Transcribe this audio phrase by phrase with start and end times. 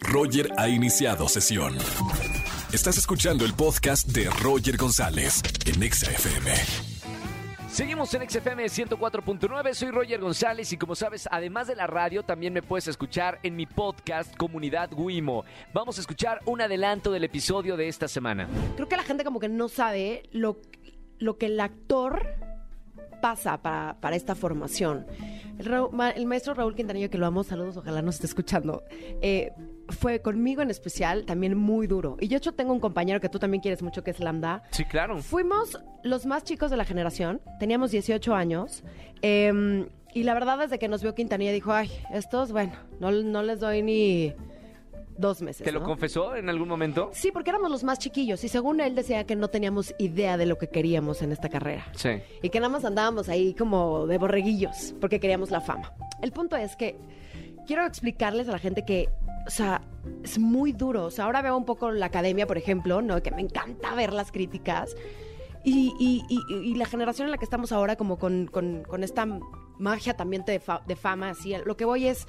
[0.00, 1.76] Roger ha iniciado sesión.
[2.72, 6.50] Estás escuchando el podcast de Roger González en Exa FM.
[7.70, 12.52] Seguimos en XFM 104.9, soy Roger González y como sabes, además de la radio, también
[12.52, 15.44] me puedes escuchar en mi podcast Comunidad Wimo.
[15.74, 18.48] Vamos a escuchar un adelanto del episodio de esta semana.
[18.76, 20.60] Creo que la gente como que no sabe lo,
[21.18, 22.26] lo que el actor
[23.20, 25.06] pasa para, para esta formación.
[25.58, 28.82] El, Raúl- el maestro Raúl Quintanillo, que lo amo, saludos, ojalá nos esté escuchando,
[29.20, 29.52] eh,
[29.88, 32.16] fue conmigo en especial también muy duro.
[32.20, 34.62] Y yo, de hecho, tengo un compañero que tú también quieres mucho, que es Lambda.
[34.70, 35.18] Sí, claro.
[35.18, 38.84] Fuimos los más chicos de la generación, teníamos 18 años,
[39.22, 43.42] eh, y la verdad desde que nos vio Quintanilla dijo, ay, estos, bueno, no, no
[43.42, 44.34] les doy ni
[45.18, 45.64] dos meses.
[45.64, 45.86] ¿Te lo ¿no?
[45.86, 47.10] confesó en algún momento?
[47.12, 50.46] Sí, porque éramos los más chiquillos y según él decía que no teníamos idea de
[50.46, 51.86] lo que queríamos en esta carrera.
[51.94, 52.10] Sí.
[52.42, 55.92] Y que nada más andábamos ahí como de borreguillos porque queríamos la fama.
[56.22, 56.96] El punto es que
[57.66, 59.08] quiero explicarles a la gente que,
[59.48, 59.80] o sea,
[60.22, 61.06] es muy duro.
[61.06, 63.20] O sea, ahora veo un poco la academia, por ejemplo, ¿no?
[63.22, 64.94] Que me encanta ver las críticas.
[65.64, 69.02] Y, y- y- y la generación en la que estamos ahora, como con, con- con
[69.02, 69.26] esta
[69.78, 72.26] magia también de, fa- de fama, así, lo que voy es,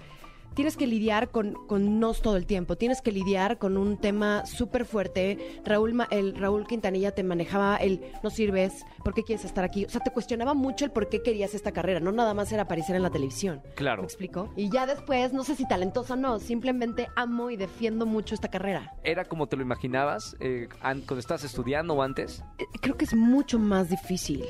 [0.56, 4.46] tienes que lidiar con, con nos todo el tiempo, tienes que lidiar con un tema
[4.46, 5.62] súper fuerte.
[5.66, 9.86] Raúl, el, Raúl Quintanilla te manejaba el, no sirves, ¿por qué quieres estar aquí?
[9.86, 12.64] O sea, te cuestionaba mucho el por qué querías esta carrera, no nada más era
[12.64, 13.62] aparecer en la televisión.
[13.76, 14.02] Claro.
[14.02, 14.52] ¿Me explico?
[14.56, 18.50] Y ya después, no sé si talentosa o no, simplemente amo y defiendo mucho esta
[18.50, 18.94] carrera.
[19.04, 22.44] ¿Era como te lo imaginabas eh, an- cuando estabas estudiando o antes?
[22.58, 24.44] Eh, creo que es mucho más difícil.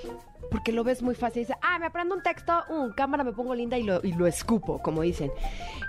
[0.52, 1.44] Porque lo ves muy fácil.
[1.44, 4.28] Dices, ah, me aprendo un texto, un cámara, me pongo linda y lo, y lo
[4.28, 5.32] escupo, como dicen.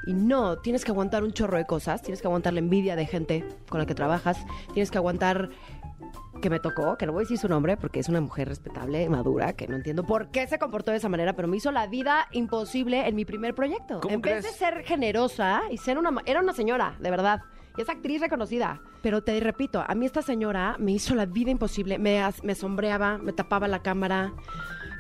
[0.07, 2.03] Y no, tienes que aguantar un chorro de cosas.
[2.03, 4.39] Tienes que aguantar la envidia de gente con la que trabajas.
[4.73, 5.51] Tienes que aguantar
[6.41, 9.09] que me tocó, que no voy a decir su nombre porque es una mujer respetable,
[9.09, 11.87] madura, que no entiendo por qué se comportó de esa manera, pero me hizo la
[11.87, 14.01] vida imposible en mi primer proyecto.
[14.01, 16.11] ¿Cómo en vez de ser generosa y ser una...
[16.27, 17.43] Era una señora, de verdad.
[17.77, 18.81] Y es actriz reconocida.
[19.03, 21.99] Pero te repito, a mí esta señora me hizo la vida imposible.
[21.99, 24.33] Me, me sombreaba, me tapaba la cámara.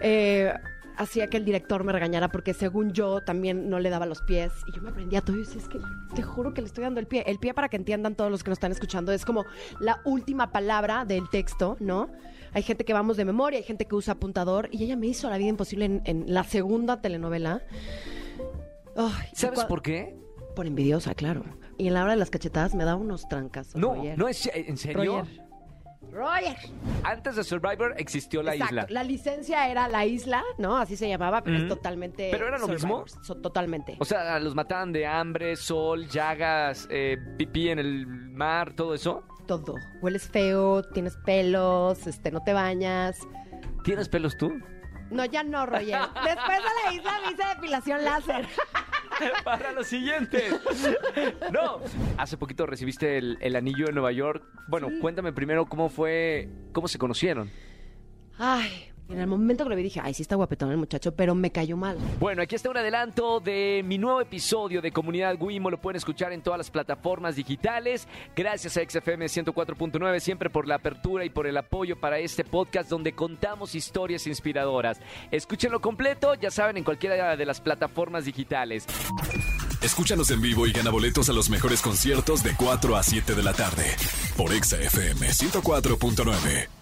[0.00, 0.52] eh,
[0.96, 4.52] hacía que el director me regañara porque según yo también no le daba los pies.
[4.66, 5.78] Y yo me aprendía todo y decía, es que
[6.14, 7.24] te juro que le estoy dando el pie.
[7.26, 9.46] El pie, para que entiendan todos los que nos están escuchando, es como
[9.78, 12.10] la última palabra del texto, ¿no?
[12.52, 14.68] Hay gente que vamos de memoria, hay gente que usa apuntador.
[14.72, 17.62] Y ella me hizo la vida imposible en, en la segunda telenovela.
[19.32, 20.18] Y ¿Sabes por qué?
[20.60, 21.42] Por envidiosa, claro.
[21.78, 23.74] Y en la hora de las cachetadas me da unos trancas.
[23.74, 24.18] No, Roger.
[24.18, 25.20] no es en serio.
[25.20, 25.40] Roger.
[26.12, 26.56] Roger.
[27.02, 28.74] Antes de Survivor existió la Exacto.
[28.74, 28.86] isla.
[28.90, 30.76] La licencia era la isla, ¿no?
[30.76, 32.28] Así se llamaba, pero es totalmente.
[32.30, 33.04] ¿Pero era lo mismo?
[33.22, 33.96] So- totalmente.
[34.00, 39.24] O sea, los mataban de hambre, sol, llagas, eh, pipí en el mar, todo eso.
[39.46, 39.76] todo.
[40.02, 43.18] Hueles feo, tienes pelos, este, no te bañas.
[43.82, 44.52] ¿Tienes pelos tú?
[45.10, 46.00] No, ya no, Roger.
[46.24, 48.46] Después de la isla me hice depilación láser.
[49.44, 50.54] Para los siguientes.
[51.52, 51.80] No.
[52.16, 54.42] Hace poquito recibiste el, el anillo en Nueva York.
[54.68, 57.50] Bueno, cuéntame primero cómo fue, cómo se conocieron.
[58.38, 61.34] Ay, en el momento que lo vi dije, ay, sí está guapetón el muchacho, pero
[61.34, 61.98] me cayó mal.
[62.18, 65.70] Bueno, aquí está un adelanto de mi nuevo episodio de Comunidad Wimo.
[65.70, 68.06] Lo pueden escuchar en todas las plataformas digitales.
[68.36, 72.88] Gracias a XFM 104.9 siempre por la apertura y por el apoyo para este podcast
[72.88, 75.00] donde contamos historias inspiradoras.
[75.30, 78.86] Escúchenlo completo, ya saben, en cualquiera de las plataformas digitales.
[79.82, 83.42] Escúchanos en vivo y gana boletos a los mejores conciertos de 4 a 7 de
[83.42, 83.96] la tarde
[84.36, 86.79] por Exa FM 104.9.